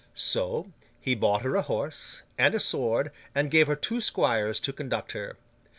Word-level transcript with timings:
So, 0.15 0.71
he 0.99 1.13
bought 1.13 1.43
her 1.43 1.55
a 1.55 1.61
horse, 1.61 2.23
and 2.35 2.55
a 2.55 2.59
sword, 2.59 3.11
and 3.35 3.51
gave 3.51 3.67
her 3.67 3.75
two 3.75 4.01
squires 4.01 4.59
to 4.61 4.73
conduct 4.73 5.11
her. 5.11 5.37